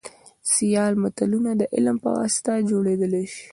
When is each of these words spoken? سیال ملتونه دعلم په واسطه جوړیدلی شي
سیال 0.53 0.93
ملتونه 1.01 1.51
دعلم 1.61 1.97
په 2.03 2.09
واسطه 2.17 2.53
جوړیدلی 2.69 3.23
شي 3.33 3.45